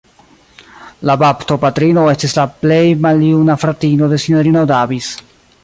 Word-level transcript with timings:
La 1.09 1.15
baptopatrino 1.23 2.05
estis 2.13 2.33
la 2.39 2.47
plej 2.63 2.81
maljuna 3.07 3.59
fratino 3.65 4.11
de 4.15 4.21
Sinjorino 4.25 4.65
Davis. 4.77 5.15